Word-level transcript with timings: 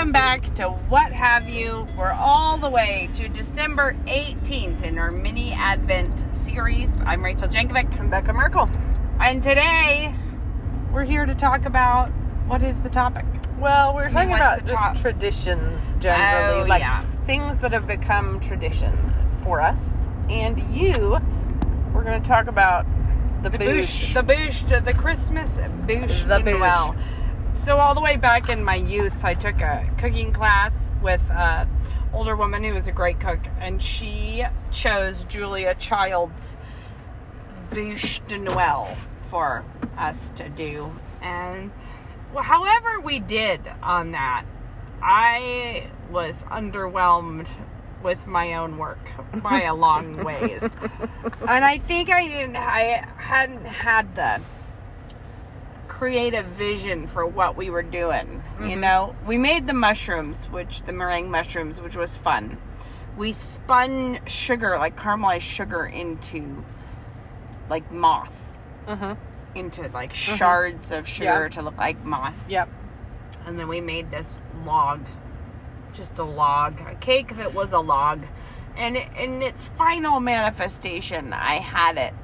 Welcome 0.00 0.12
back 0.12 0.54
to 0.54 0.70
What 0.88 1.12
Have 1.12 1.46
You. 1.46 1.86
We're 1.98 2.10
all 2.12 2.56
the 2.56 2.70
way 2.70 3.10
to 3.16 3.28
December 3.28 3.94
18th 4.06 4.82
in 4.82 4.96
our 4.96 5.10
mini 5.10 5.52
Advent 5.52 6.24
series. 6.46 6.88
I'm 7.04 7.22
Rachel 7.22 7.48
Jankovic. 7.48 8.00
I'm 8.00 8.08
Becca 8.08 8.32
Merkel. 8.32 8.70
And 9.20 9.42
today 9.42 10.14
we're 10.90 11.04
here 11.04 11.26
to 11.26 11.34
talk 11.34 11.66
about 11.66 12.08
what 12.46 12.62
is 12.62 12.80
the 12.80 12.88
topic? 12.88 13.26
Well, 13.58 13.94
we're 13.94 14.08
talking 14.08 14.32
about 14.32 14.62
just 14.62 14.76
top? 14.76 14.96
traditions 14.96 15.92
generally, 15.98 16.62
Oh, 16.62 16.64
like 16.66 16.80
yeah. 16.80 17.04
things 17.26 17.58
that 17.58 17.72
have 17.72 17.86
become 17.86 18.40
traditions 18.40 19.22
for 19.44 19.60
us. 19.60 20.08
And 20.30 20.58
you, 20.74 21.18
we're 21.92 22.04
going 22.04 22.22
to 22.22 22.26
talk 22.26 22.46
about 22.46 22.86
the, 23.42 23.50
The 23.50 23.58
bûche. 23.58 23.82
bûche, 23.82 24.14
the 24.14 24.22
bûche, 24.22 24.84
the 24.86 24.94
Christmas 24.94 25.50
bûche 25.50 26.26
The 26.26 26.38
bûche. 26.38 26.58
Noel. 26.58 26.96
So 27.62 27.76
all 27.76 27.94
the 27.94 28.00
way 28.00 28.16
back 28.16 28.48
in 28.48 28.64
my 28.64 28.76
youth, 28.76 29.22
I 29.22 29.34
took 29.34 29.60
a 29.60 29.86
cooking 29.98 30.32
class 30.32 30.72
with 31.02 31.20
an 31.30 31.68
older 32.10 32.34
woman 32.34 32.64
who 32.64 32.72
was 32.72 32.86
a 32.86 32.92
great 32.92 33.20
cook, 33.20 33.38
and 33.60 33.82
she 33.82 34.46
chose 34.72 35.24
Julia 35.24 35.74
Child's 35.74 36.56
bûche 37.70 38.26
de 38.28 38.38
Noel 38.38 38.96
for 39.26 39.62
us 39.98 40.30
to 40.36 40.48
do. 40.48 40.90
And 41.20 41.70
however 42.34 42.98
we 42.98 43.18
did 43.18 43.60
on 43.82 44.12
that, 44.12 44.46
I 45.02 45.90
was 46.10 46.42
underwhelmed 46.44 47.46
with 48.02 48.26
my 48.26 48.54
own 48.54 48.78
work 48.78 49.06
by 49.42 49.64
a 49.64 49.74
long 49.74 50.24
ways. 50.24 50.62
and 51.46 51.64
I 51.64 51.76
think 51.76 52.08
I 52.08 52.26
didn't 52.26 52.56
I 52.56 53.06
hadn't 53.18 53.66
had 53.66 54.16
the 54.16 54.40
creative 56.04 56.46
vision 56.46 57.06
for 57.06 57.26
what 57.26 57.56
we 57.58 57.68
were 57.68 57.82
doing. 57.82 58.42
You 58.58 58.68
Mhm. 58.76 58.78
know, 58.80 59.14
we 59.26 59.36
made 59.36 59.66
the 59.66 59.74
mushrooms, 59.74 60.46
which 60.50 60.80
the 60.86 60.92
meringue 60.92 61.30
mushrooms, 61.30 61.78
which 61.78 61.94
was 61.94 62.16
fun. 62.16 62.56
We 63.18 63.32
spun 63.32 64.20
sugar, 64.24 64.78
like 64.78 64.96
caramelized 64.96 65.42
sugar, 65.42 65.84
into 65.84 66.64
like 67.68 67.92
moss, 67.92 68.56
Mhm. 68.88 69.18
into 69.54 69.88
like 69.88 70.14
shards 70.14 70.90
of 70.90 71.06
sugar 71.06 71.28
Mm-hmm. 71.30 71.42
Yeah. 71.42 71.48
to 71.50 71.62
look 71.62 71.76
like 71.76 72.02
moss. 72.02 72.40
Yep. 72.48 72.70
And 73.46 73.58
then 73.58 73.68
we 73.68 73.82
made 73.82 74.10
this 74.10 74.40
log, 74.64 75.00
just 75.92 76.18
a 76.18 76.24
log, 76.24 76.80
a 76.90 76.94
cake 76.94 77.36
that 77.36 77.52
was 77.52 77.72
a 77.74 77.78
log. 77.78 78.22
And 78.74 78.96
in 78.96 79.42
its 79.42 79.66
final 79.76 80.18
manifestation, 80.18 81.34
I 81.34 81.56
had 81.58 81.98
it 81.98 82.14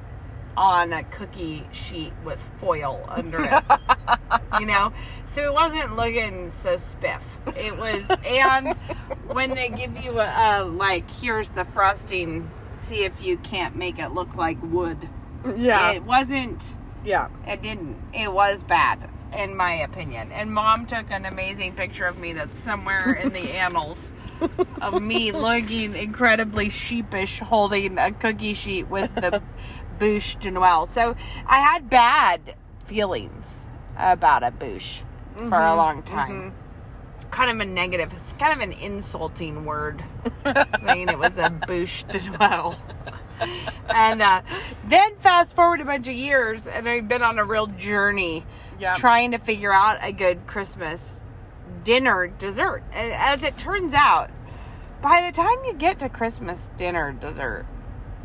on 0.57 0.91
a 0.91 1.03
cookie 1.03 1.63
sheet 1.71 2.11
with 2.25 2.41
foil 2.59 3.05
under 3.07 3.43
it. 3.43 3.63
you 4.59 4.65
know? 4.65 4.91
So 5.33 5.43
it 5.43 5.53
wasn't 5.53 5.95
looking 5.95 6.51
so 6.63 6.77
spiff. 6.77 7.21
It 7.55 7.77
was, 7.77 8.03
and 8.25 8.73
when 9.27 9.53
they 9.53 9.69
give 9.69 9.95
you 10.03 10.19
a, 10.19 10.25
a 10.25 10.65
like, 10.65 11.09
here's 11.09 11.49
the 11.51 11.63
frosting, 11.63 12.49
see 12.73 13.05
if 13.05 13.21
you 13.21 13.37
can't 13.37 13.75
make 13.75 13.99
it 13.99 14.09
look 14.09 14.35
like 14.35 14.57
wood. 14.63 15.07
Yeah. 15.55 15.91
It 15.91 16.03
wasn't 16.03 16.61
yeah. 17.05 17.29
it 17.45 17.61
didn't. 17.61 17.95
It 18.13 18.33
was 18.33 18.63
bad, 18.63 19.09
in 19.33 19.55
my 19.55 19.73
opinion. 19.75 20.31
And 20.31 20.51
mom 20.51 20.87
took 20.87 21.11
an 21.11 21.25
amazing 21.25 21.73
picture 21.75 22.05
of 22.05 22.17
me 22.17 22.33
that's 22.33 22.57
somewhere 22.59 23.13
in 23.13 23.31
the 23.31 23.51
annals 23.51 23.99
of 24.81 25.01
me 25.01 25.31
looking 25.31 25.95
incredibly 25.95 26.69
sheepish 26.69 27.39
holding 27.39 27.97
a 27.97 28.11
cookie 28.11 28.53
sheet 28.53 28.87
with 28.87 29.13
the 29.15 29.41
bûche 29.99 30.39
de 30.39 30.51
Noel. 30.51 30.87
So 30.93 31.15
I 31.47 31.59
had 31.61 31.89
bad 31.89 32.55
feelings 32.85 33.47
about 33.97 34.43
a 34.43 34.51
bûche 34.51 34.99
for 35.35 35.41
a 35.55 35.71
Mhm, 35.71 35.77
long 35.77 36.03
time. 36.03 36.53
Kind 37.31 37.51
of 37.51 37.59
a 37.59 37.65
negative. 37.69 38.13
It's 38.13 38.33
kind 38.33 38.53
of 38.53 38.59
an 38.61 38.73
insulting 38.73 39.65
word 39.65 40.03
saying 40.81 41.09
it 41.09 41.17
was 41.19 41.37
a 41.37 41.49
bûche 41.49 42.07
de 42.11 42.29
Noel. 42.37 42.77
and 43.89 44.21
uh, 44.21 44.41
then 44.87 45.15
fast 45.17 45.55
forward 45.55 45.81
a 45.81 45.85
bunch 45.85 46.07
of 46.07 46.13
years, 46.15 46.67
and 46.67 46.87
I've 46.89 47.07
been 47.07 47.21
on 47.21 47.37
a 47.37 47.45
real 47.45 47.67
journey 47.67 48.45
Yeah. 48.79 48.93
trying 48.93 49.31
to 49.31 49.37
figure 49.39 49.73
out 49.73 49.97
a 50.01 50.11
good 50.11 50.47
Christmas 50.47 51.01
dinner 51.83 52.27
dessert. 52.27 52.83
And 52.93 53.11
as 53.11 53.43
it 53.43 53.57
turns 53.57 53.93
out, 53.93 54.29
by 55.01 55.21
the 55.29 55.31
time 55.35 55.57
you 55.65 55.73
get 55.73 55.99
to 55.99 56.09
Christmas 56.09 56.69
dinner 56.77 57.11
dessert, 57.11 57.65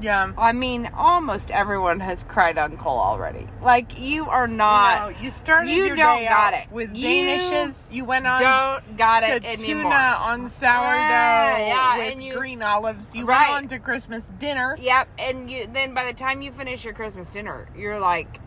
Yeah. 0.01 0.33
I 0.37 0.53
mean, 0.53 0.91
almost 0.97 1.51
everyone 1.51 2.01
has 2.01 2.25
cried 2.29 2.59
uncle 2.59 2.99
already. 2.99 3.47
Like 3.63 3.99
you 3.99 4.29
are 4.29 4.49
not, 4.49 5.13
No, 5.13 5.19
you 5.21 5.31
started 5.31 5.71
you 5.71 5.85
your 5.87 5.97
don't 5.97 6.19
day 6.21 6.25
got 6.29 6.55
it. 6.55 6.71
with 6.73 6.95
You 6.97 7.07
Danishes. 7.07 7.79
You 7.91 8.05
went 8.05 8.27
on 8.27 8.41
don't 8.41 8.97
got 8.97 9.21
to 9.21 9.37
it 9.37 9.45
anymore. 9.45 9.93
tuna 9.93 10.17
on 10.21 10.49
sourdough 10.49 10.71
Yeah, 10.73 11.59
yeah, 11.67 11.99
with 11.99 12.13
and 12.15 12.23
you- 12.25 12.35
green 12.37 12.63
olives. 12.63 13.15
You 13.15 13.27
Right. 13.27 13.51
went 13.51 13.65
on 13.65 13.69
to 13.69 13.79
Christmas 13.79 14.27
dinner. 14.39 14.77
Yep, 14.81 15.09
and 15.19 15.51
you 15.51 15.69
then 15.73 15.95
by 15.95 16.05
the 16.07 16.15
time 16.15 16.43
you 16.43 16.51
finish 16.53 16.85
your 16.85 16.95
Christmas 16.95 17.29
dinner, 17.29 17.67
you're 17.77 17.99
like, 17.99 18.41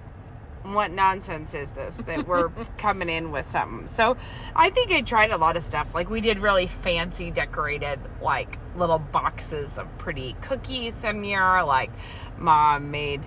what 0.74 0.92
nonsense 0.92 1.54
is 1.54 1.70
this 1.76 1.96
that 2.08 2.28
we're 2.28 2.50
coming 2.78 3.10
in 3.10 3.32
with 3.32 3.50
something? 3.52 3.88
So 3.88 4.18
I 4.56 4.70
think 4.70 4.92
I 4.92 5.02
tried 5.02 5.32
a 5.32 5.38
lot 5.38 5.58
of 5.58 5.64
stuff. 5.66 5.88
Like 5.94 6.10
we 6.10 6.22
did 6.22 6.40
really 6.40 6.68
fancy 6.68 7.32
decorated 7.32 8.00
like 8.22 8.58
little 8.76 9.00
boxes 9.00 9.78
of 9.78 9.88
pretty 9.98 10.36
cookies 10.42 10.94
some 11.02 11.24
year. 11.24 11.64
Like 11.64 11.92
mom 12.38 12.92
made 12.92 13.22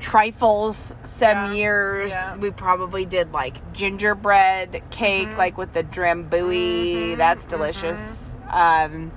trifles 0.00 0.94
some 1.02 1.28
Yeah, 1.46 1.52
years. 1.52 2.10
yeah. 2.10 2.36
We 2.36 2.50
probably 2.50 3.04
did 3.04 3.32
like 3.32 3.72
gingerbread 3.72 4.82
cake, 4.90 5.28
Mhm. 5.28 5.36
like 5.36 5.58
with 5.58 5.72
the 5.72 5.82
drambuie. 5.82 7.14
Mhm, 7.14 7.16
That's 7.18 7.44
delicious. 7.44 8.36
Um, 8.48 9.10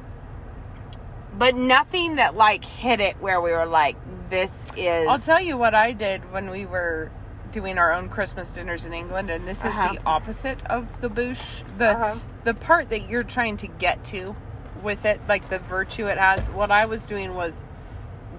but 1.37 1.55
nothing 1.55 2.15
that 2.17 2.35
like 2.35 2.65
hit 2.65 2.99
it 2.99 3.15
where 3.21 3.39
we 3.41 3.51
were 3.51 3.65
like, 3.65 3.95
this 4.29 4.51
is. 4.75 5.07
I'll 5.07 5.19
tell 5.19 5.39
you 5.41 5.57
what 5.57 5.73
I 5.75 5.91
did 5.93 6.31
when 6.31 6.49
we 6.49 6.65
were 6.65 7.11
doing 7.51 7.77
our 7.77 7.91
own 7.93 8.09
Christmas 8.09 8.49
dinners 8.49 8.85
in 8.85 8.93
England, 8.93 9.29
and 9.29 9.47
this 9.47 9.59
is 9.59 9.75
Uh-huh. 9.75 9.93
the 9.93 9.99
opposite 10.05 10.59
of 10.67 10.87
the 11.01 11.09
bûche. 11.09 11.63
The 11.77 11.89
Uh-huh. 11.91 12.15
the 12.43 12.53
part 12.53 12.89
that 12.89 13.09
you're 13.09 13.23
trying 13.23 13.57
to 13.57 13.67
get 13.67 14.03
to 14.05 14.35
with 14.81 15.05
it, 15.05 15.19
like 15.27 15.49
the 15.49 15.59
virtue 15.59 16.07
it 16.07 16.17
has. 16.17 16.49
What 16.49 16.71
I 16.71 16.85
was 16.85 17.05
doing 17.05 17.35
was 17.35 17.63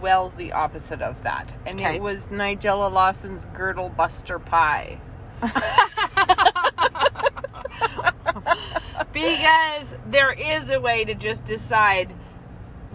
well 0.00 0.33
the 0.37 0.53
opposite 0.53 1.03
of 1.03 1.23
that, 1.23 1.53
and 1.67 1.81
Okay. 1.81 1.97
it 1.97 2.03
was 2.03 2.28
Nigella 2.28 2.91
Lawson's 2.93 3.47
girdle 3.55 3.91
buster 3.91 4.39
pie. 4.39 4.99
because 9.12 9.87
there 10.11 10.33
is 10.33 10.71
a 10.71 10.81
way 10.81 11.05
to 11.05 11.15
just 11.15 11.44
decide 11.44 12.12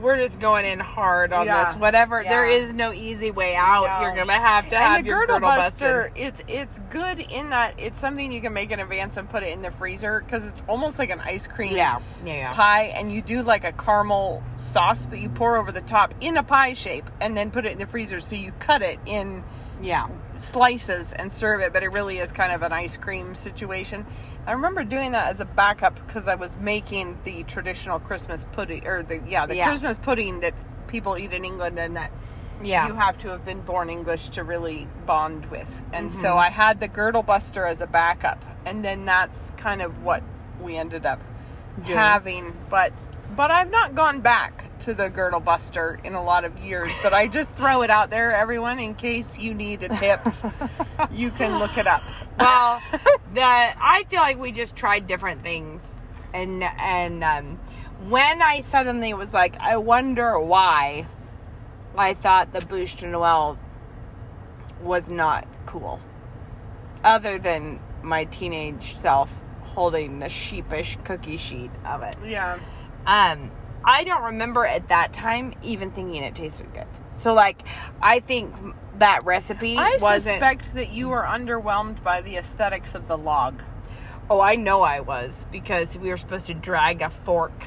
we're 0.02 0.18
just 0.18 0.40
going 0.40 0.66
in 0.66 0.80
hard 0.80 1.34
on 1.34 1.46
Yeah. 1.46 1.66
this. 1.66 1.75
Whatever, 1.75 2.22
Yeah. 2.22 2.30
there 2.30 2.46
is 2.46 2.74
no 2.74 2.94
easy 2.94 3.31
way 3.31 3.56
out. 3.56 3.84
No. 3.85 4.02
You're 4.08 4.16
gonna 4.16 4.40
have 4.40 4.69
to 4.69 4.75
and 4.78 4.84
have 4.96 5.02
the 5.03 5.08
your 5.08 5.19
girdle, 5.22 5.40
girdle 5.40 5.50
buster, 5.50 6.12
busted. 6.16 6.24
it's 6.25 6.41
it's 6.47 6.80
good 6.90 7.19
in 7.19 7.50
that 7.50 7.74
it's 7.78 8.00
something 8.00 8.31
you 8.31 8.41
can 8.41 8.53
make 8.53 8.72
in 8.72 8.80
advance 8.80 9.18
and 9.18 9.30
put 9.30 9.44
it 9.44 9.53
in 9.53 9.62
the 9.62 9.72
freezer 9.72 10.22
because 10.25 10.46
it's 10.46 10.62
almost 10.68 11.00
like 11.00 11.09
an 11.09 11.19
ice 11.22 11.47
cream 11.47 11.75
Yeah, 11.75 12.00
yeah, 12.25 12.34
yeah. 12.34 12.53
pie, 12.53 12.84
and 12.96 13.12
you 13.12 13.22
do 13.22 13.41
like 13.41 13.63
a 13.63 13.72
caramel 13.72 14.44
sauce 14.56 15.06
that 15.07 15.19
you 15.19 15.30
pour 15.30 15.57
over 15.57 15.72
the 15.72 15.81
top 15.81 16.13
in 16.22 16.38
a 16.38 16.44
pie 16.44 16.74
shape, 16.74 17.09
and 17.19 17.36
then 17.36 17.52
put 17.52 17.66
it 17.66 17.72
in 17.72 17.80
the 17.80 17.88
freezer. 17.88 18.19
So 18.19 18.36
you 18.36 18.52
cut 18.59 18.81
it 18.81 19.00
in 19.06 19.44
yeah. 19.81 20.07
Slices 20.42 21.14
and 21.14 21.31
serve 21.31 21.62
it, 21.62 21.74
but 21.74 21.84
it 21.84 21.90
really 21.90 22.18
is 22.20 22.31
kind 22.31 22.52
of 22.52 22.62
an 22.64 22.74
ice 22.74 22.98
cream 22.98 23.36
situation. 23.36 24.06
I 24.46 24.52
remember 24.53 24.84
doing 24.84 25.12
that 25.12 25.28
as 25.28 25.40
a 25.40 25.46
backup 25.46 25.96
because 26.08 26.28
I 26.28 26.36
was 26.36 26.56
making 26.58 27.18
the 27.25 27.44
traditional 27.44 28.00
Christmas 28.00 28.46
pudding, 28.53 28.86
or 28.88 29.03
the 29.03 29.22
yeah, 29.28 29.45
the 29.45 29.56
Yeah. 29.56 29.68
Christmas 29.68 29.98
pudding 29.98 30.39
that 30.42 30.54
people 30.88 31.18
eat 31.18 31.34
in 31.34 31.44
England, 31.44 31.78
and 31.80 31.95
that 31.98 32.12
Yeah. 32.63 32.88
you 32.88 32.95
have 32.95 33.18
to 33.19 33.30
have 33.30 33.44
been 33.45 33.62
born 33.62 33.89
English 33.89 34.30
to 34.30 34.44
really 34.44 34.88
bond 35.06 35.45
with. 35.48 35.68
And 35.94 36.12
Mhm. 36.12 36.13
so 36.13 36.38
I 36.38 36.50
had 36.50 36.80
the 36.80 36.88
girdle 36.88 37.24
buster 37.24 37.66
as 37.66 37.81
a 37.81 37.88
backup, 37.88 38.44
and 38.66 38.84
then 38.86 39.06
that's 39.06 39.51
kind 39.57 39.81
of 39.81 40.04
what 40.04 40.24
we 40.62 40.78
ended 40.78 41.06
up 41.06 41.19
Doing. 41.86 41.98
having. 41.98 42.54
But 42.69 42.94
but 43.36 43.51
I've 43.51 43.69
not 43.69 43.94
gone 43.94 44.22
back 44.22 44.63
to 44.88 44.94
the 44.94 45.10
girdle 45.10 45.42
buster 45.42 46.00
in 46.06 46.16
a 46.16 46.24
lot 46.24 46.45
of 46.45 46.57
years. 46.60 46.89
But 47.04 47.13
I 47.13 47.28
just 47.28 47.54
throw 47.56 47.81
it 47.81 47.89
out 47.89 48.10
there, 48.10 48.34
everyone, 48.34 48.80
in 48.80 48.95
case 48.95 49.38
you 49.38 49.54
need 49.54 49.84
a 49.84 49.89
tip. 49.89 50.22
you 51.12 51.30
can 51.31 51.60
look 51.60 51.78
it 51.78 51.88
up. 51.88 52.01
well, 52.39 52.81
the 53.34 53.42
I 53.44 54.06
feel 54.10 54.22
like 54.22 54.39
we 54.39 54.54
just 54.54 54.78
tried 54.78 55.06
different 55.06 55.44
things, 55.44 55.81
and 56.34 56.63
and 56.63 57.22
um, 57.22 57.60
when 58.07 58.42
I 58.42 58.62
suddenly 58.62 59.13
was 59.13 59.34
like, 59.34 59.57
I 59.60 59.75
wonder 59.75 60.39
why, 60.39 61.06
I 61.98 62.13
thought 62.13 62.54
the 62.54 62.60
Bûche 62.60 62.98
de 62.98 63.07
Noel 63.07 63.60
was 64.81 65.10
not 65.10 65.45
cool, 65.66 66.00
other 67.04 67.39
than 67.39 67.81
my 68.04 68.24
teenage 68.24 68.95
self 68.95 69.30
holding 69.63 70.19
the 70.19 70.30
sheepish 70.30 70.98
cookie 71.04 71.36
sheet 71.36 71.72
of 71.86 72.04
it. 72.04 72.16
Yeah. 72.25 72.57
Um, 73.06 73.51
I 73.83 74.03
don't 74.03 74.24
remember 74.24 74.65
at 74.65 74.89
that 74.89 75.13
time 75.13 75.53
even 75.63 75.91
thinking 75.91 76.24
it 76.24 76.35
tasted 76.35 76.74
good. 76.74 76.88
So 77.18 77.33
like, 77.33 77.63
I 78.01 78.19
think 78.19 78.53
that 79.00 79.25
recipe 79.25 79.77
I 79.77 79.97
suspect 79.97 80.74
that 80.75 80.91
you 80.91 81.09
were 81.09 81.21
underwhelmed 81.21 82.03
by 82.03 82.21
the 82.21 82.38
aesthetics 82.38 82.95
of 82.95 83.07
the 83.07 83.18
log. 83.18 83.62
Oh, 84.29 84.39
I 84.39 84.56
know 84.56 84.81
I 84.81 85.00
was 85.00 85.33
because 85.51 85.97
we 85.97 86.09
were 86.09 86.18
supposed 86.18 86.47
to 86.47 86.53
drag 86.53 87.01
a 87.01 87.09
fork 87.09 87.63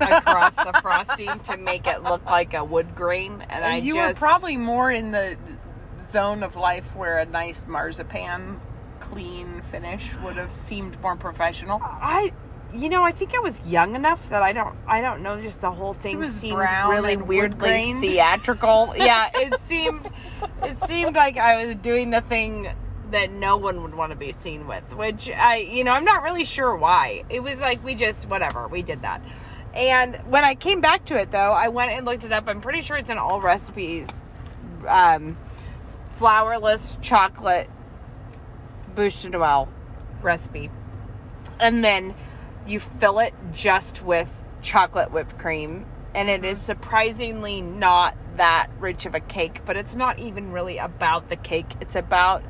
across 0.00 0.54
the 0.56 0.78
frosting 0.82 1.38
to 1.40 1.56
make 1.56 1.86
it 1.86 2.02
look 2.02 2.24
like 2.24 2.54
a 2.54 2.64
wood 2.64 2.96
grain, 2.96 3.44
and, 3.48 3.64
I 3.64 3.76
you 3.76 3.94
just 3.94 4.14
were 4.14 4.18
probably 4.18 4.56
more 4.56 4.90
in 4.90 5.12
the 5.12 5.36
zone 6.02 6.42
of 6.42 6.56
life 6.56 6.96
where 6.96 7.18
a 7.18 7.26
nice 7.26 7.64
marzipan 7.68 8.60
clean 8.98 9.62
finish 9.70 10.10
would 10.22 10.36
have 10.36 10.54
seemed 10.54 11.00
more 11.00 11.16
professional. 11.16 11.80
I, 11.82 12.32
you 12.74 12.88
know, 12.88 13.02
I 13.02 13.12
think 13.12 13.34
I 13.34 13.40
was 13.40 13.54
young 13.66 13.94
enough 13.94 14.20
that 14.30 14.42
I 14.42 14.52
don't, 14.52 14.76
I 14.86 15.00
don't 15.00 15.22
know, 15.22 15.40
just 15.40 15.60
the 15.60 15.70
whole 15.70 15.94
thing 15.94 16.24
seemed 16.32 16.58
really 16.58 17.16
weirdly 17.16 17.94
theatrical. 18.00 18.94
yeah, 18.96 19.30
it 19.34 19.54
seemed, 19.66 20.08
it 20.62 20.76
seemed 20.86 21.16
like 21.16 21.36
I 21.36 21.64
was 21.64 21.76
doing 21.76 22.10
the 22.10 22.20
thing 22.20 22.68
that 23.10 23.30
no 23.30 23.56
one 23.56 23.82
would 23.82 23.94
want 23.94 24.10
to 24.10 24.16
be 24.16 24.32
seen 24.40 24.66
with, 24.66 24.84
which 24.94 25.28
I, 25.28 25.56
you 25.56 25.84
know, 25.84 25.92
I'm 25.92 26.04
not 26.04 26.22
really 26.22 26.44
sure 26.44 26.76
why. 26.76 27.24
It 27.28 27.40
was 27.40 27.60
like 27.60 27.82
we 27.84 27.94
just, 27.94 28.28
whatever, 28.28 28.68
we 28.68 28.82
did 28.82 29.02
that. 29.02 29.22
And 29.74 30.16
when 30.28 30.44
I 30.44 30.54
came 30.54 30.80
back 30.80 31.04
to 31.06 31.16
it, 31.16 31.30
though, 31.30 31.52
I 31.52 31.68
went 31.68 31.92
and 31.92 32.04
looked 32.04 32.24
it 32.24 32.32
up. 32.32 32.44
I'm 32.48 32.60
pretty 32.60 32.82
sure 32.82 32.96
it's 32.96 33.10
in 33.10 33.18
Allrecipes. 33.18 34.10
Um, 34.86 35.36
flourless 36.18 37.00
chocolate 37.00 37.68
bûche 38.94 39.22
de 39.22 39.30
Noël 39.30 39.68
recipe. 40.22 40.70
And 41.58 41.84
then 41.84 42.14
you 42.66 42.80
fill 42.80 43.18
it 43.18 43.34
just 43.52 44.02
with 44.02 44.28
chocolate 44.62 45.10
whipped 45.12 45.38
cream. 45.38 45.86
And 46.14 46.28
it 46.28 46.44
is 46.44 46.60
surprisingly 46.60 47.60
not 47.60 48.16
that 48.36 48.68
rich 48.80 49.06
of 49.06 49.14
a 49.14 49.20
cake, 49.20 49.60
but 49.64 49.76
it's 49.76 49.94
not 49.94 50.18
even 50.18 50.50
really 50.50 50.78
about 50.78 51.28
the 51.28 51.36
cake. 51.36 51.66
It's 51.80 51.94
about 51.94 52.42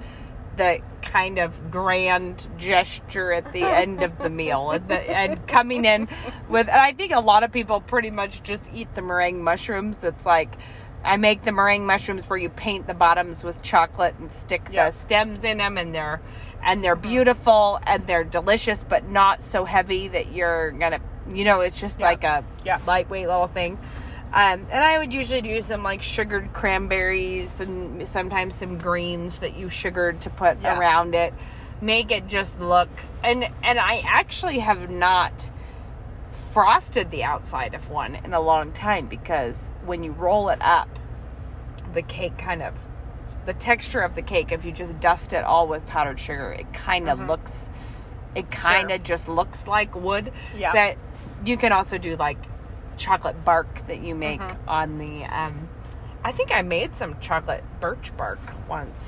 the 0.57 0.81
kind 1.03 1.39
of 1.39 1.71
grand 1.71 2.47
gesture 2.59 3.33
at 3.33 3.53
the 3.53 3.63
end 3.65 4.03
of 4.03 4.19
the 4.19 4.29
meal 4.31 4.71
and, 4.73 4.89
the, 4.89 4.95
and 4.99 5.47
coming 5.47 5.85
in 5.85 6.09
with 6.49 6.69
and 6.69 6.77
I 6.81 6.93
think 6.93 7.13
a 7.13 7.21
lot 7.21 7.45
of 7.45 7.53
people 7.53 7.81
pretty 7.81 8.11
much 8.11 8.43
just 8.43 8.65
eat 8.75 8.95
the 8.95 9.01
meringue 9.01 9.43
mushrooms 9.43 9.99
that's 9.99 10.27
like 10.27 10.57
I 11.05 11.17
make 11.17 11.45
the 11.45 11.53
meringue 11.53 11.87
mushrooms 11.87 12.29
where 12.29 12.39
you 12.39 12.51
paint 12.51 12.87
the 12.87 12.95
bottoms 12.95 13.43
with 13.43 13.63
chocolate 13.63 14.17
and 14.19 14.31
stick 14.31 14.69
Yeah. 14.71 14.91
the 14.91 14.97
stems 14.97 15.45
in 15.45 15.59
them 15.59 15.79
and 15.79 15.95
they're 15.95 16.21
and 16.65 16.83
they're 16.85 16.97
beautiful 16.97 17.79
and 17.87 18.07
they're 18.07 18.25
delicious 18.25 18.85
but 18.89 19.09
not 19.09 19.43
so 19.43 19.65
heavy 19.65 20.09
that 20.09 20.33
you're 20.33 20.71
gonna 20.73 21.01
you 21.33 21.45
know 21.45 21.61
it's 21.61 21.79
just 21.81 21.99
Yeah. 22.01 22.07
like 22.07 22.25
a 22.25 22.45
Yeah. 22.65 22.79
lightweight 22.87 23.27
little 23.27 23.47
thing 23.49 23.79
um, 24.33 24.67
and 24.71 24.85
I 24.85 24.99
would 24.99 25.13
usually 25.13 25.41
do 25.43 25.61
some 25.61 25.83
like 25.83 26.03
sugared 26.03 26.53
cranberries 26.53 27.51
and 27.61 28.07
sometimes 28.09 28.55
some 28.55 28.79
greens 28.79 29.37
that 29.41 29.57
you 29.57 29.69
sugared 29.71 30.21
to 30.21 30.31
put 30.31 30.61
Yeah. 30.63 30.79
around 30.79 31.17
it. 31.17 31.35
Make 31.81 32.13
it 32.13 32.29
just 32.29 32.59
look 32.61 32.89
and 33.25 33.43
and 33.65 33.79
I 33.81 34.03
actually 34.07 34.61
have 34.61 34.89
not 34.89 35.51
frosted 36.53 37.11
the 37.11 37.25
outside 37.25 37.75
of 37.75 37.91
one 37.91 38.15
in 38.17 38.33
a 38.33 38.41
long 38.41 38.73
time 38.73 39.07
because 39.07 39.57
when 39.85 40.03
you 40.05 40.13
roll 40.13 40.49
it 40.51 40.61
up, 40.63 40.89
the 41.95 42.03
cake 42.03 42.39
kind 42.39 42.63
of 42.63 42.75
the 43.51 43.59
texture 43.59 44.01
of 44.01 44.15
the 44.15 44.23
cake 44.23 44.53
if 44.53 44.65
you 44.65 44.71
just 44.71 45.01
dust 45.01 45.33
it 45.33 45.43
all 45.43 45.67
with 45.67 45.85
powdered 45.89 46.21
sugar, 46.21 46.53
it 46.53 46.73
kind 46.73 47.09
of 47.09 47.19
Mhm. 47.19 47.27
looks 47.29 47.67
it 48.37 48.49
kind 48.49 48.91
Sure. 48.91 48.97
of 48.97 49.03
just 49.03 49.29
looks 49.29 49.67
like 49.67 49.93
wood. 49.97 50.33
Yeah. 50.57 50.73
That 50.73 50.97
you 51.45 51.57
can 51.57 51.73
also 51.73 51.99
do 51.99 52.15
like 52.15 52.37
chocolate 52.97 53.45
bark 53.45 53.85
that 53.89 53.99
you 54.05 54.15
make 54.15 54.41
Mhm. 54.41 54.57
on 54.69 54.99
the 54.99 55.25
um 55.25 55.69
I 56.23 56.31
think 56.31 56.53
I 56.55 56.63
made 56.63 56.97
some 56.97 57.19
chocolate 57.19 57.65
birch 57.81 58.13
bark 58.17 58.39
once. 58.69 59.03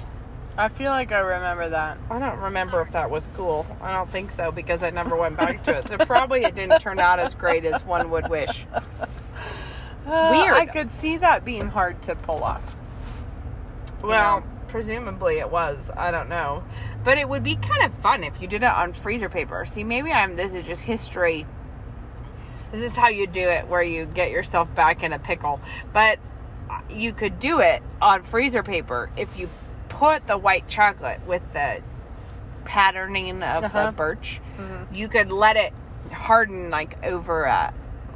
I 0.58 0.68
feel 0.68 0.90
like 0.90 1.12
I 1.12 1.20
remember 1.20 1.68
that. 1.68 1.98
I 2.10 2.18
don't 2.18 2.40
remember 2.40 2.80
if 2.80 2.90
that 2.92 3.10
was 3.10 3.28
cool. 3.36 3.64
I 3.80 3.92
don't 3.92 4.10
think 4.10 4.32
so 4.32 4.50
because 4.50 4.82
I 4.82 4.90
never 4.90 5.14
went 5.14 5.36
back 5.36 5.62
to 5.64 5.70
it. 5.78 5.86
So 5.88 5.98
probably 6.14 6.42
it 6.42 6.56
didn't 6.56 6.80
turn 6.80 6.98
out 6.98 7.20
as 7.20 7.32
great 7.34 7.64
as 7.64 7.84
one 7.84 8.10
would 8.10 8.28
wish. 8.28 8.66
Weird. 10.04 10.56
Uh, 10.56 10.60
I 10.60 10.66
could 10.66 10.90
see 10.90 11.16
that 11.18 11.44
being 11.44 11.68
hard 11.68 12.02
to 12.02 12.16
pull 12.16 12.42
off. 12.42 12.74
Well, 14.02 14.40
know? 14.40 14.46
presumably 14.68 15.38
it 15.38 15.50
was. 15.50 15.90
I 15.96 16.10
don't 16.10 16.28
know. 16.28 16.62
But 17.04 17.18
it 17.18 17.28
would 17.28 17.42
be 17.42 17.56
kind 17.56 17.82
of 17.84 17.94
fun 18.00 18.24
if 18.24 18.40
you 18.40 18.48
did 18.48 18.62
it 18.62 18.70
on 18.70 18.92
freezer 18.92 19.28
paper. 19.28 19.64
See, 19.66 19.84
maybe 19.84 20.12
I'm 20.12 20.36
this 20.36 20.54
is 20.54 20.64
just 20.64 20.82
history. 20.82 21.46
This 22.72 22.90
is 22.92 22.96
how 22.96 23.08
you 23.08 23.26
do 23.26 23.40
it 23.48 23.68
where 23.68 23.82
you 23.82 24.06
get 24.06 24.30
yourself 24.30 24.72
back 24.74 25.02
in 25.02 25.12
a 25.12 25.18
pickle. 25.18 25.60
But 25.92 26.18
you 26.88 27.12
could 27.12 27.38
do 27.38 27.58
it 27.60 27.82
on 28.00 28.22
freezer 28.22 28.62
paper 28.62 29.10
if 29.16 29.36
you 29.38 29.50
put 29.90 30.26
the 30.26 30.38
white 30.38 30.68
chocolate 30.68 31.20
with 31.26 31.42
the 31.52 31.82
patterning 32.64 33.42
of 33.42 33.64
Uh-huh. 33.64 33.86
the 33.86 33.92
birch. 33.92 34.40
Mhm. 34.58 34.86
You 34.92 35.08
could 35.08 35.32
let 35.32 35.56
it 35.56 35.72
harden 36.12 36.70
like 36.70 36.96
over 37.04 37.44
a 37.44 37.74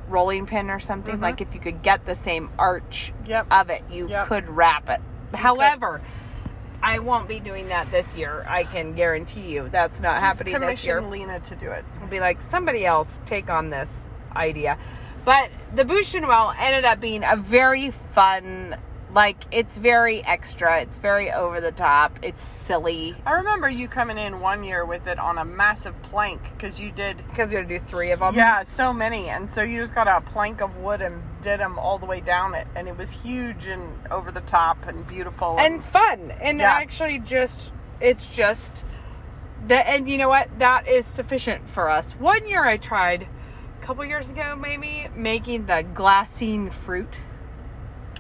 rolling 0.08 0.46
pin 0.46 0.70
or 0.70 0.78
something. 0.80 1.18
Mhm. 1.18 1.22
Like 1.22 1.40
if 1.40 1.52
you 1.52 1.60
could 1.60 1.82
get 1.82 2.06
the 2.06 2.14
same 2.14 2.48
arch 2.58 3.12
Yep. 3.26 3.46
of 3.50 3.70
it, 3.70 3.82
you 3.90 4.08
Yep. 4.08 4.26
could 4.28 4.48
wrap 4.48 4.88
it. 4.88 5.00
However, 5.36 6.00
I 6.82 6.98
won't 6.98 7.28
be 7.28 7.40
doing 7.40 7.68
that 7.68 7.90
this 7.90 8.16
year. 8.16 8.44
I 8.48 8.64
can 8.64 8.94
guarantee 8.94 9.52
you 9.52 9.68
that's 9.70 10.00
not 10.00 10.20
Just 10.20 10.38
happening 10.38 10.60
this 10.60 10.84
year. 10.84 10.98
commission 11.00 11.10
Lena 11.10 11.40
to 11.40 11.56
do 11.56 11.70
it. 11.70 11.84
I'll 12.00 12.08
be 12.08 12.20
like, 12.20 12.40
somebody 12.42 12.84
else 12.84 13.08
take 13.26 13.48
on 13.50 13.70
this 13.70 13.88
idea. 14.34 14.78
But 15.24 15.50
the 15.74 15.84
Bûche 15.84 16.54
ended 16.60 16.84
up 16.84 17.00
being 17.00 17.24
a 17.24 17.36
very 17.36 17.90
fun, 17.90 18.76
like, 19.14 19.36
it's 19.52 19.76
very 19.76 20.22
extra. 20.24 20.80
It's 20.82 20.98
very 20.98 21.30
over 21.32 21.60
the 21.60 21.72
top. 21.72 22.18
It's 22.22 22.42
silly. 22.42 23.14
I 23.24 23.32
remember 23.32 23.68
you 23.68 23.88
coming 23.88 24.18
in 24.18 24.40
one 24.40 24.64
year 24.64 24.84
with 24.84 25.06
it 25.06 25.18
on 25.18 25.38
a 25.38 25.44
massive 25.44 25.94
plank 26.02 26.40
because 26.56 26.78
you 26.80 26.90
did, 26.92 27.16
Because 27.28 27.52
you're 27.52 27.62
going 27.62 27.80
to 27.80 27.86
do 27.86 27.90
three 27.90 28.10
of 28.10 28.18
them. 28.18 28.34
yeah, 28.34 28.62
so 28.62 28.92
many, 28.92 29.28
and 29.28 29.48
so 29.48 29.62
you 29.62 29.80
just 29.80 29.94
got 29.94 30.08
a 30.08 30.20
plank 30.32 30.60
of 30.60 30.76
wood 30.78 31.00
and 31.00 31.22
did 31.42 31.60
them 31.60 31.78
all 31.78 31.98
the 31.98 32.06
way 32.06 32.20
down 32.20 32.54
it, 32.54 32.66
and 32.74 32.88
it 32.88 32.98
was 32.98 33.10
huge 33.10 33.66
and 33.66 33.82
over 34.10 34.30
the 34.32 34.40
top 34.42 34.84
and 34.86 35.06
beautiful. 35.06 35.56
and 35.58 35.82
fun 35.84 36.32
and 36.40 36.58
Yeah. 36.58 36.72
actually 36.72 37.20
just 37.20 37.70
it's 38.00 38.28
just 38.28 38.84
that 39.68 39.86
and 39.88 40.08
you 40.08 40.18
know 40.18 40.28
what 40.28 40.48
that 40.58 40.86
is 40.88 41.06
sufficient 41.06 41.68
for 41.70 41.88
us 41.88 42.10
one 42.18 42.46
year 42.46 42.64
i 42.64 42.76
tried 42.76 43.26
a 43.80 43.84
couple 43.84 44.04
years 44.04 44.28
ago 44.28 44.54
maybe 44.54 45.06
making 45.16 45.64
the 45.66 45.84
glassine 45.94 46.70
fruit 46.70 47.08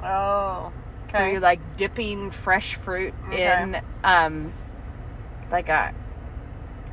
oh, 0.02 0.72
where 1.10 1.30
you're 1.32 1.40
like 1.40 1.60
dipping 1.76 2.30
fresh 2.30 2.74
fruit 2.74 3.14
Okay. 3.28 3.62
in 3.62 3.80
um 4.04 4.52
like 5.50 5.68
a 5.68 5.94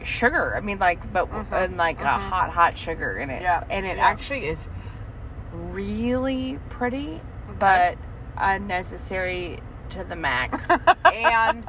sugar 0.06 0.56
i 0.56 0.62
mean 0.62 0.78
like 0.80 1.12
but 1.14 1.30
Mhm, 1.30 1.66
in 1.66 1.78
like 1.78 2.00
a 2.00 2.04
mhm. 2.04 2.30
hot 2.30 2.50
hot 2.52 2.78
sugar 2.78 3.18
in 3.18 3.30
it 3.30 3.42
Yeah, 3.42 3.64
and 3.70 3.86
it 3.86 3.98
yeah. 3.98 4.06
actually 4.06 4.46
is 4.46 4.60
really 5.54 6.60
pretty 6.70 7.22
but 7.60 7.98
unnecessary 8.38 9.60
to 9.92 10.04
the 10.04 10.16
max 10.16 10.68
and 11.06 11.66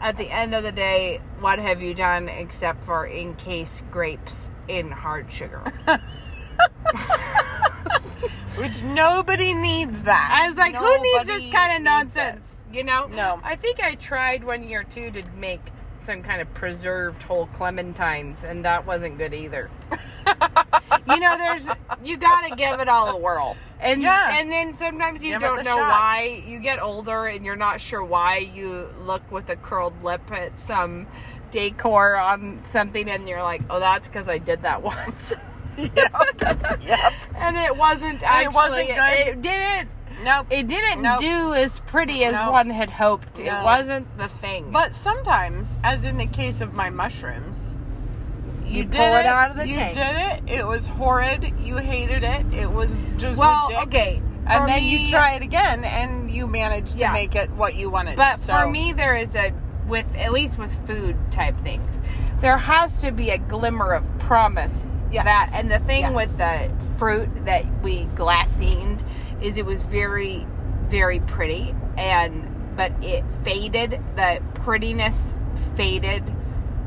at 0.00 0.16
the 0.18 0.28
end 0.30 0.54
of 0.54 0.62
the 0.64 0.72
day, 0.72 1.20
what 1.40 1.58
have 1.58 1.80
you 1.80 1.94
done 1.94 2.28
except 2.28 2.84
for 2.84 3.06
encase 3.06 3.82
grapes 3.90 4.50
in 4.68 4.90
hard 4.90 5.32
sugar? 5.32 5.62
which 8.56 8.82
nobody 8.82 9.52
needs 9.54 10.02
that. 10.04 10.30
I 10.32 10.48
was 10.48 10.56
like, 10.56 10.74
who 10.74 11.02
needs 11.02 11.26
this 11.26 11.52
kind 11.52 11.76
of 11.76 11.82
nonsense? 11.82 12.44
You 12.72 12.84
know? 12.84 13.06
No. 13.06 13.40
I 13.44 13.56
think 13.56 13.80
I 13.82 13.94
tried 13.96 14.42
one 14.44 14.68
year 14.68 14.84
too 14.84 15.10
to 15.12 15.22
make 15.36 15.60
some 16.04 16.22
kind 16.22 16.40
of 16.42 16.52
preserved 16.54 17.22
whole 17.22 17.46
clementines, 17.56 18.42
and 18.44 18.64
that 18.64 18.84
wasn't 18.86 19.16
good 19.16 19.32
either. 19.32 19.70
you 21.08 21.18
know, 21.20 21.36
there's 21.38 21.66
you 22.02 22.16
gotta 22.16 22.54
give 22.56 22.80
it 22.80 22.88
all 22.88 23.08
a 23.16 23.18
whirl. 23.18 23.56
And 23.80 24.02
Yeah. 24.02 24.38
and 24.38 24.50
then 24.50 24.76
sometimes 24.78 25.22
you 25.22 25.32
Give 25.32 25.40
don't 25.40 25.64
know 25.64 25.76
shot. 25.76 25.88
why 25.90 26.42
you 26.46 26.58
get 26.58 26.80
older 26.80 27.26
and 27.26 27.44
you're 27.44 27.56
not 27.56 27.80
sure 27.80 28.04
why 28.04 28.38
you 28.38 28.88
look 29.00 29.30
with 29.30 29.48
a 29.48 29.56
curled 29.56 30.02
lip 30.02 30.22
at 30.30 30.58
some 30.66 31.06
decor 31.50 32.16
on 32.16 32.62
something 32.68 33.08
and 33.08 33.28
you're 33.28 33.42
like, 33.42 33.62
oh, 33.70 33.78
that's 33.80 34.06
because 34.08 34.28
I 34.28 34.38
did 34.38 34.62
that 34.62 34.82
once. 34.82 35.32
Yep. 35.78 35.92
yep. 36.82 37.12
and 37.36 37.56
it 37.56 37.76
wasn't 37.76 38.22
And 38.22 38.24
actually. 38.24 38.44
it 38.44 38.52
wasn't 38.54 38.88
good? 38.88 39.28
It 39.28 39.42
didn't. 39.42 39.88
Nope. 40.24 40.46
It 40.50 40.68
didn't 40.68 41.02
Nope. 41.02 41.18
do 41.20 41.52
as 41.54 41.80
pretty 41.80 42.24
as 42.24 42.34
Nope. 42.34 42.52
one 42.52 42.70
had 42.70 42.88
hoped. 42.90 43.38
It 43.40 43.52
wasn't 43.52 44.16
the 44.16 44.28
thing. 44.28 44.70
But 44.70 44.94
sometimes, 44.94 45.76
as 45.82 46.04
in 46.04 46.16
the 46.16 46.26
case 46.26 46.60
of 46.60 46.72
my 46.72 46.88
mushrooms, 46.88 47.70
you, 48.64 48.84
did 48.84 48.92
pull 48.92 49.14
it, 49.16 49.26
out 49.26 49.50
of 49.50 49.56
the 49.56 49.68
you 49.68 49.74
tank. 49.74 49.94
did 49.94 50.48
it. 50.50 50.58
It 50.60 50.66
was 50.66 50.86
horrid. 50.86 51.52
You 51.60 51.76
hated 51.76 52.22
it. 52.24 52.46
It 52.54 52.70
was 52.70 52.90
just 53.18 53.36
well, 53.36 53.68
okay. 53.82 54.22
And 54.46 54.68
then 54.68 54.82
me- 54.82 54.88
you 55.04 55.08
try 55.10 55.34
it 55.34 55.42
again, 55.42 55.84
and 55.84 56.30
you 56.30 56.46
manage 56.46 56.92
to 56.92 56.98
Yeah. 56.98 57.12
make 57.12 57.34
it 57.34 57.50
what 57.50 57.74
you 57.74 57.90
wanted. 57.90 58.16
But 58.16 58.40
So- 58.40 58.54
for 58.56 58.66
me, 58.68 58.92
there 58.92 59.16
is 59.16 59.34
a 59.34 59.52
with 59.86 60.06
at 60.16 60.32
least 60.32 60.56
with 60.58 60.74
food 60.86 61.14
type 61.30 61.58
things, 61.60 62.00
there 62.40 62.56
has 62.56 63.00
to 63.02 63.10
be 63.12 63.28
a 63.30 63.36
glimmer 63.38 63.92
of 63.92 64.02
promise. 64.18 64.86
Yes. 65.14 65.24
That 65.24 65.50
and 65.54 65.70
the 65.70 65.78
thing 65.80 66.02
Yes. 66.02 66.14
with 66.14 66.36
the 66.38 66.70
fruit 66.98 67.28
that 67.44 67.64
we 67.82 68.04
glassined 68.14 69.00
is 69.40 69.56
it 69.58 69.64
was 69.66 69.80
very, 69.82 70.46
very 70.88 71.20
pretty, 71.20 71.74
and 71.96 72.50
but 72.76 72.92
it 73.02 73.24
faded. 73.44 74.00
The 74.16 74.40
prettiness 74.54 75.16
faded 75.76 76.22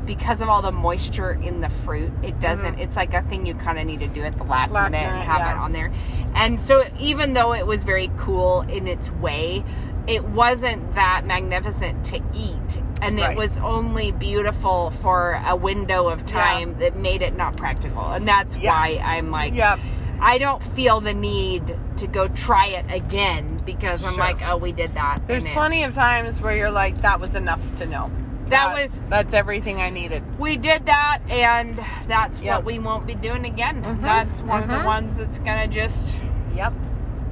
because 0.04 0.40
of 0.40 0.48
all 0.48 0.62
the 0.62 0.72
moisture 0.72 1.32
in 1.32 1.60
the 1.60 1.68
fruit, 1.84 2.10
it 2.22 2.40
doesn't. 2.40 2.78
It's 2.78 2.96
like 2.96 3.12
a 3.12 3.22
thing 3.22 3.44
you 3.44 3.54
kind 3.54 3.78
of 3.78 3.84
need 3.86 4.00
to 4.00 4.08
do 4.08 4.22
at 4.22 4.36
the 4.38 4.44
last, 4.44 4.68
Mm-hmm. 4.72 4.74
Last 4.74 4.90
minute, 4.92 5.06
and 5.06 5.22
have 5.22 5.40
yeah. 5.40 5.52
it 5.52 5.58
on 5.58 5.72
there. 5.72 5.92
And 6.34 6.60
so, 6.60 6.84
even 6.98 7.34
though 7.34 7.52
it 7.52 7.66
was 7.66 7.84
very 7.84 8.10
cool 8.18 8.62
in 8.62 8.86
its 8.86 9.10
way, 9.12 9.64
it 10.06 10.24
wasn't 10.24 10.94
that 10.94 11.26
magnificent 11.26 12.06
to 12.06 12.16
eat. 12.34 12.82
And 13.00 13.16
Right. 13.18 13.30
it 13.32 13.36
was 13.38 13.58
only 13.58 14.12
beautiful 14.12 14.90
for 15.02 15.40
a 15.46 15.54
window 15.54 16.08
of 16.08 16.26
time 16.26 16.76
that 16.80 16.96
made 16.96 17.22
it 17.22 17.36
not 17.36 17.56
practical. 17.56 18.04
And 18.10 18.26
that's 18.26 18.56
Yeah. 18.56 18.72
why 18.72 19.00
I'm 19.04 19.30
like, 19.30 19.54
Yep. 19.54 19.78
I 20.20 20.38
don't 20.38 20.62
feel 20.62 21.00
the 21.00 21.14
need 21.14 21.76
to 21.98 22.06
go 22.08 22.26
try 22.28 22.66
it 22.66 22.86
again 22.90 23.60
because 23.64 24.04
I'm 24.04 24.14
Sure. 24.14 24.24
like, 24.24 24.38
oh, 24.44 24.56
we 24.56 24.72
did 24.72 24.94
that. 24.94 25.18
There's 25.28 25.44
and 25.44 25.52
it- 25.52 25.54
plenty 25.54 25.84
of 25.84 25.94
times 25.94 26.40
where 26.40 26.56
you're 26.56 26.70
like, 26.72 27.00
that 27.02 27.20
was 27.20 27.34
enough 27.36 27.60
to 27.78 27.86
know. 27.86 28.10
That 28.48 28.72
was- 28.72 29.00
that's 29.10 29.34
everything 29.34 29.80
I 29.80 29.90
needed. 29.90 30.22
we 30.38 30.56
did 30.56 30.86
that, 30.86 31.18
and 31.28 31.78
that's 32.08 32.40
Yep. 32.40 32.56
what 32.56 32.64
we 32.64 32.78
won't 32.78 33.06
be 33.06 33.14
doing 33.14 33.44
again. 33.44 33.82
Mhm. 33.82 34.00
That's 34.00 34.40
one 34.42 34.62
of 34.62 34.68
Mhm. 34.70 34.80
the 34.80 34.86
ones 34.86 35.18
that's 35.18 35.38
gonna 35.40 35.66
just 35.68 36.14
Yep. 36.56 36.72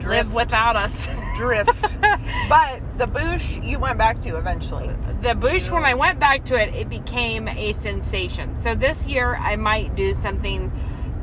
Live 0.05 0.33
without 0.33 0.77
us. 0.77 1.07
drift. 1.37 1.69
but 2.49 2.81
the 2.99 3.07
bûche 3.07 3.67
you 3.67 3.79
went 3.79 3.99
back 3.99 4.21
to 4.23 4.37
eventually. 4.37 4.89
the 5.23 5.35
bûche, 5.35 5.71
when 5.71 5.85
I 5.85 5.95
went 5.95 6.19
back 6.19 6.45
to 6.47 6.61
it, 6.61 6.75
it 6.75 6.89
became 6.89 7.47
a 7.47 7.75
sensation. 7.75 8.57
So 8.59 8.75
this 8.75 9.07
year, 9.07 9.37
I 9.37 9.57
might 9.57 9.95
do 9.95 10.15
something 10.15 10.73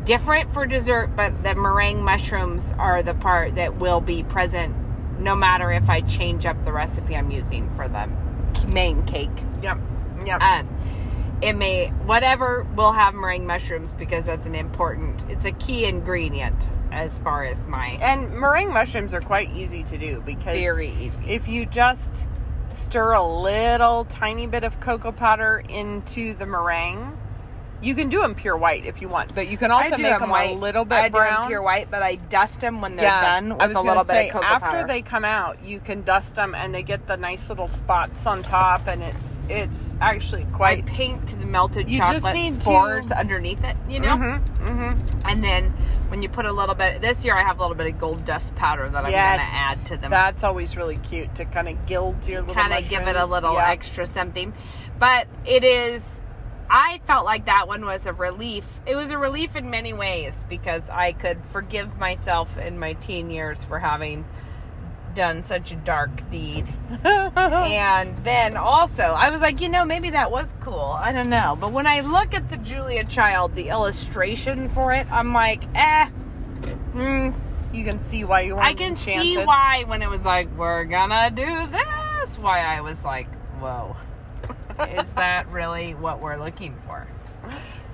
different 0.05 0.53
for 0.53 0.65
dessert, 0.65 1.11
but 1.15 1.43
the 1.43 1.55
meringue 1.55 2.03
mushrooms 2.03 2.73
are 2.77 3.01
the 3.03 3.15
part 3.15 3.55
that 3.55 3.79
will 3.79 4.01
be 4.01 4.23
present 4.23 4.75
no 5.19 5.35
matter 5.35 5.71
if 5.71 5.89
I 5.89 6.01
change 6.01 6.45
up 6.45 6.63
the 6.65 6.71
recipe 6.71 7.15
I'm 7.15 7.31
using 7.31 7.73
for 7.75 7.87
the 7.87 8.09
main 8.67 9.05
cake. 9.05 9.29
Yep. 9.61 9.77
Yep. 10.25 10.41
Um, 10.41 10.69
it 11.41 11.53
may 11.53 11.87
whatever 12.05 12.65
will 12.75 12.93
have 12.93 13.13
meringue 13.13 13.45
mushrooms 13.45 13.93
because 13.93 14.25
that's 14.25 14.45
an 14.45 14.55
important. 14.55 15.23
It's 15.29 15.45
a 15.45 15.51
key 15.51 15.85
ingredient 15.85 16.55
as 16.93 17.17
far 17.19 17.43
as 17.43 17.65
my 17.65 17.97
and 18.01 18.31
meringue 18.31 18.71
mushrooms 18.71 19.13
are 19.13 19.21
quite 19.21 19.51
easy 19.51 19.83
to 19.83 19.97
do 19.97 20.21
because 20.25 20.53
very 20.53 20.91
easy. 20.91 21.25
if 21.25 21.47
you 21.47 21.65
just 21.65 22.25
stir 22.69 23.13
a 23.13 23.23
little 23.23 24.05
tiny 24.05 24.47
bit 24.47 24.63
of 24.63 24.79
cocoa 24.79 25.11
powder 25.11 25.63
into 25.69 26.35
the 26.35 26.45
meringue, 26.45 27.17
you 27.83 27.93
can 27.95 28.09
do 28.09 28.21
them 28.21 28.33
pure 28.33 28.55
white 28.57 28.85
if 28.85 29.01
you 29.01 29.09
want, 29.09 29.35
but 29.35 29.47
you 29.47 29.57
can 29.57 29.69
also 29.71 29.97
make 29.97 30.17
them 30.19 30.29
white. 30.29 30.51
a 30.55 30.59
little 30.59 30.85
bit 30.85 30.97
I 30.97 31.09
do 31.09 31.17
'em 31.17 31.23
brown. 31.27 31.47
pure 31.47 31.61
white, 31.61 31.91
but 31.91 32.01
I 32.01 32.15
dust 32.15 32.61
them 32.61 32.81
when 32.81 32.95
they're 32.95 33.05
yeah, 33.05 33.39
done 33.39 33.51
I 33.59 33.67
with 33.67 33.75
a 33.77 33.81
little 33.81 34.05
say, 34.05 34.23
bit 34.23 34.35
of 34.35 34.41
cocoa 34.41 34.45
after 34.55 34.65
powder. 34.77 34.87
they 34.87 35.01
come 35.01 35.25
out, 35.25 35.63
you 35.63 35.79
can 35.79 36.03
dust 36.03 36.35
them 36.35 36.55
and 36.55 36.73
they 36.73 36.81
get 36.83 37.05
the 37.07 37.17
nice 37.17 37.49
little 37.49 37.67
spots 37.67 38.25
on 38.25 38.41
top, 38.41 38.87
and 38.87 39.03
it's 39.03 39.33
it's 39.49 39.95
actually 40.01 40.45
quite. 40.53 40.79
I 40.79 40.81
paint 40.83 41.27
the 41.39 41.45
melted 41.45 41.89
You 41.89 41.99
just 41.99 42.23
chocolate 42.23 42.33
need 42.35 42.61
to- 42.61 43.15
underneath 43.17 43.63
it, 43.63 43.75
you 43.89 43.99
know. 43.99 44.15
hmm 44.17 44.35
hmm 44.65 44.91
And 45.25 45.43
then 45.43 45.71
when 46.07 46.21
you 46.21 46.29
put 46.29 46.45
a 46.45 46.51
little 46.51 46.75
bit, 46.75 47.01
this 47.01 47.25
year 47.25 47.35
I 47.35 47.43
have 47.43 47.57
a 47.59 47.61
little 47.61 47.75
bit 47.75 47.87
of 47.87 47.99
gold 47.99 48.23
dust 48.23 48.55
powder 48.55 48.87
that 48.89 49.03
I'm 49.05 49.11
Yes, 49.11 49.39
gonna 49.39 49.49
add 49.59 49.85
to 49.87 49.97
them. 49.97 50.09
That's 50.11 50.43
always 50.43 50.77
really 50.77 50.97
cute 50.97 51.35
to 51.35 51.45
kind 51.45 51.67
of 51.67 51.85
gild 51.85 52.25
your 52.27 52.41
little 52.41 52.55
kind 52.55 52.73
of 52.73 52.87
give 52.89 53.07
it 53.07 53.15
a 53.15 53.25
little 53.25 53.53
Yeah. 53.55 53.69
extra 53.71 54.05
something. 54.05 54.53
But 54.99 55.27
it 55.45 55.63
is, 55.63 56.03
I 56.73 56.99
felt 57.05 57.23
like 57.23 57.45
that 57.45 57.67
one 57.67 57.85
was 57.85 58.07
a 58.07 58.13
relief. 58.13 58.65
It 58.87 58.95
was 58.95 59.11
a 59.11 59.17
relief 59.17 59.55
in 59.55 59.69
many 59.69 59.93
ways 59.93 60.33
because 60.49 60.81
I 60.89 61.11
could 61.11 61.37
forgive 61.51 61.99
myself 61.99 62.57
in 62.57 62.79
my 62.79 62.93
teen 62.93 63.29
years 63.29 63.63
for 63.63 63.77
having 63.77 64.25
done 65.13 65.43
such 65.43 65.71
a 65.71 65.75
dark 65.75 66.09
deed. 66.31 66.67
and 67.03 68.17
then 68.25 68.57
also, 68.57 69.03
I 69.03 69.29
was 69.29 69.39
like, 69.39 69.61
you 69.61 69.69
know, 69.69 69.85
maybe 69.85 70.09
that 70.09 70.31
was 70.31 70.47
cool. 70.61 70.97
I 70.99 71.11
don't 71.11 71.29
know. 71.29 71.55
But 71.61 71.73
when 71.73 71.85
I 71.85 71.99
look 71.99 72.33
at 72.33 72.49
the 72.49 72.57
Julia 72.57 73.05
Child, 73.05 73.53
the 73.53 73.69
illustration 73.69 74.67
for 74.69 74.93
it, 74.93 75.05
I'm 75.11 75.31
like, 75.31 75.63
eh. 75.75 76.09
Mm, 76.95 77.35
you 77.71 77.83
can 77.83 77.99
see 77.99 78.23
why 78.23 78.41
you 78.41 78.55
want 78.55 78.67
I 78.67 78.73
can 78.73 78.95
see 78.95 79.37
why 79.37 79.83
when 79.85 80.01
it 80.01 80.09
was 80.09 80.21
like, 80.21 80.49
we're 80.57 80.85
gonna 80.85 81.29
do 81.29 81.67
this, 81.67 82.39
why 82.39 82.61
I 82.61 82.81
was 82.81 83.03
like, 83.03 83.27
whoa. 83.59 83.95
Is 84.97 85.13
that 85.13 85.47
really 85.51 85.93
what 85.95 86.19
we're 86.21 86.37
looking 86.37 86.75
for? 86.87 87.07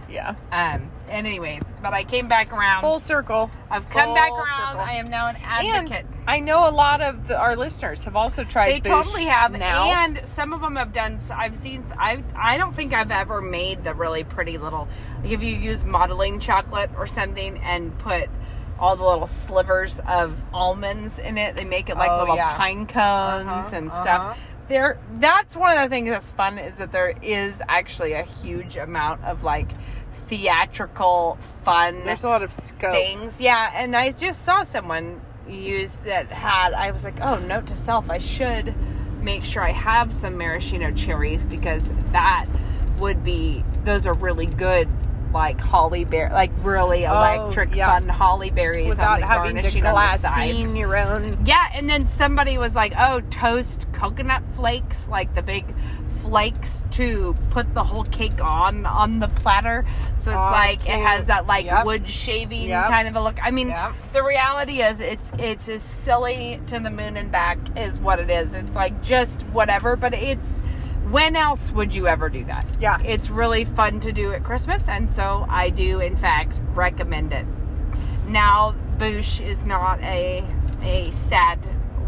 Yeah. 0.09 0.29
Um, 0.51 0.89
and 1.07 1.27
anyways, 1.27 1.61
but 1.83 1.93
I 1.93 2.03
came 2.03 2.27
back 2.27 2.51
around. 2.51 2.81
Full 2.81 2.99
circle. 2.99 3.51
I've 3.69 3.87
come 3.89 4.15
back 4.15 4.31
around. 4.31 4.71
circle. 4.73 4.79
I 4.81 4.93
am 4.93 5.05
now 5.05 5.27
an 5.27 5.35
advocate. 5.43 6.05
And 6.07 6.15
I 6.27 6.39
know 6.39 6.67
a 6.67 6.71
lot 6.71 6.99
of 7.01 7.27
the, 7.27 7.37
our 7.37 7.55
listeners 7.55 8.03
have 8.05 8.15
also 8.15 8.43
tried. 8.43 8.69
they 8.71 8.79
Bûche 8.89 9.03
totally 9.03 9.25
have, 9.25 9.51
now. 9.51 9.91
and 9.91 10.21
some 10.25 10.51
of 10.51 10.61
them 10.61 10.75
have 10.77 10.93
done. 10.93 11.19
I've 11.31 11.55
seen. 11.57 11.83
I 11.99 12.23
I 12.35 12.57
don't 12.57 12.75
think 12.75 12.91
I've 12.91 13.11
ever 13.11 13.39
made 13.39 13.83
the 13.83 13.93
really 13.93 14.23
pretty 14.23 14.57
little. 14.57 14.87
Like 15.21 15.31
if 15.31 15.43
you 15.43 15.55
use 15.55 15.85
modeling 15.85 16.39
chocolate 16.39 16.89
or 16.97 17.05
something 17.05 17.59
and 17.59 17.95
put 17.99 18.29
all 18.79 18.95
the 18.95 19.03
little 19.03 19.27
slivers 19.27 19.99
of 20.07 20.41
almonds 20.53 21.19
in 21.19 21.37
it, 21.37 21.55
they 21.55 21.65
make 21.65 21.89
it 21.89 21.97
like 21.97 22.09
Oh, 22.09 22.19
little 22.19 22.35
yeah. 22.35 22.57
pine 22.57 22.87
cones 22.87 23.47
Uh-huh, 23.47 23.75
and 23.75 23.91
uh-huh. 23.91 24.01
stuff. 24.01 24.39
There, 24.69 24.99
that's 25.19 25.55
one 25.57 25.75
of 25.77 25.83
the 25.83 25.89
things 25.89 26.09
that's 26.09 26.31
fun 26.31 26.59
is 26.59 26.77
that 26.77 26.91
there 26.91 27.15
is 27.23 27.59
actually 27.67 28.13
a 28.13 28.23
huge 28.23 28.77
amount 28.77 29.23
of 29.23 29.43
like 29.43 29.71
theatrical 30.27 31.37
fun 31.65 32.05
There's 32.05 32.23
a 32.23 32.29
lot 32.29 32.43
of 32.43 32.53
scope. 32.53 32.91
things. 32.91 33.33
Yeah, 33.39 33.71
and 33.75 33.95
I 33.95 34.11
just 34.11 34.45
saw 34.45 34.63
someone 34.63 35.21
use 35.47 35.97
that 36.05 36.27
had. 36.27 36.73
I 36.73 36.91
was 36.91 37.03
like, 37.03 37.19
oh, 37.19 37.39
note 37.39 37.67
to 37.67 37.75
self, 37.75 38.09
I 38.09 38.19
should 38.19 38.75
make 39.21 39.43
sure 39.43 39.63
I 39.63 39.71
have 39.71 40.13
some 40.13 40.37
maraschino 40.37 40.91
cherries 40.93 41.45
because 41.45 41.83
that 42.11 42.45
would 42.99 43.23
be. 43.23 43.63
Those 43.83 44.05
are 44.05 44.13
really 44.13 44.45
good, 44.45 44.87
like 45.33 45.59
holly 45.59 46.05
berry, 46.05 46.31
like 46.31 46.51
really 46.63 47.05
Oh, 47.05 47.15
electric 47.15 47.75
yeah. 47.75 47.87
fun 47.99 48.07
holly 48.09 48.49
berries 48.51 48.89
without 48.89 49.15
on 49.15 49.19
the 49.21 49.27
having 49.27 49.55
to 49.55 49.61
garnishing 49.61 49.83
sides. 49.83 50.23
glassine 50.23 50.77
your 50.77 50.95
own. 50.95 51.37
Yeah, 51.45 51.67
and 51.73 51.89
then 51.89 52.07
somebody 52.07 52.57
was 52.57 52.75
like, 52.75 52.93
"Oh, 52.97 53.21
toast 53.31 53.87
coconut 53.93 54.43
flakes, 54.55 55.07
like 55.07 55.33
the 55.35 55.41
big 55.41 55.65
flakes 56.21 56.83
to 56.91 57.33
put 57.49 57.73
the 57.73 57.83
whole 57.83 58.03
cake 58.05 58.41
on 58.41 58.85
on 58.85 59.19
the 59.19 59.27
platter." 59.29 59.85
So 60.17 60.31
it's 60.31 60.37
Oh, 60.37 60.51
like 60.51 60.81
it 60.85 60.99
has 60.99 61.25
that 61.27 61.47
like 61.47 61.65
Yep. 61.65 61.85
wood 61.85 62.07
shaving 62.09 62.69
Yep. 62.69 62.87
kind 62.87 63.07
of 63.07 63.15
a 63.15 63.21
look. 63.21 63.37
I 63.43 63.51
mean, 63.51 63.69
Yep. 63.69 63.93
the 64.13 64.23
reality 64.23 64.81
is 64.81 64.99
it's 64.99 65.31
it's 65.37 65.69
as 65.69 65.81
silly 65.83 66.59
to 66.67 66.79
the 66.79 66.89
moon 66.89 67.17
and 67.17 67.31
back 67.31 67.57
is 67.77 67.99
what 67.99 68.19
it 68.19 68.29
is. 68.29 68.53
It's 68.53 68.75
like 68.75 69.01
just 69.01 69.43
whatever, 69.53 69.95
but 69.95 70.13
it's 70.13 70.47
when 71.11 71.35
else 71.35 71.71
would 71.71 71.93
you 71.95 72.07
ever 72.07 72.29
do 72.29 72.43
that? 72.45 72.65
Yeah. 72.79 72.99
It's 73.03 73.29
really 73.29 73.65
fun 73.65 73.99
to 74.01 74.11
do 74.11 74.31
at 74.33 74.43
Christmas, 74.43 74.83
and 74.87 75.09
so 75.15 75.45
I 75.49 75.69
do, 75.69 75.99
in 75.99 76.15
fact, 76.17 76.57
recommend 76.73 77.33
it. 77.33 77.45
Now, 78.27 78.75
bûche 78.97 79.41
is 79.45 79.63
not 79.65 79.99
a 80.01 80.43
a 80.81 81.11
sad 81.11 81.59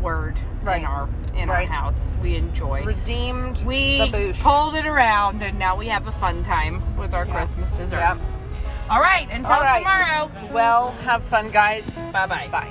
word 0.01 0.37
Right. 0.63 0.79
in 0.79 0.85
our 0.85 1.09
in 1.35 1.49
Right. 1.49 1.67
our 1.69 1.73
house. 1.73 1.97
We 2.21 2.35
enjoy. 2.35 2.83
Redeemed 2.85 3.61
We 3.65 3.97
the 3.97 4.17
bûche. 4.17 4.41
pulled 4.41 4.75
it 4.75 4.85
around, 4.85 5.41
and 5.41 5.57
now 5.57 5.75
we 5.75 5.87
have 5.87 6.07
a 6.07 6.11
fun 6.11 6.43
time 6.43 6.81
with 6.97 7.13
our 7.13 7.25
Yeah. 7.25 7.33
Christmas 7.33 7.69
dessert. 7.71 7.97
Yep. 7.99 8.17
All 8.89 8.99
right, 9.01 9.27
until 9.31 9.53
All 9.53 9.61
right. 9.61 9.77
tomorrow. 9.79 10.29
Well, 10.51 10.91
have 11.05 11.23
fun, 11.23 11.49
guys. 11.49 11.89
Bye 12.11 12.27
bye. 12.27 12.47
Bye. 12.51 12.67